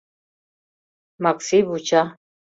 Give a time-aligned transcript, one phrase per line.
[1.23, 2.03] Макси вуча.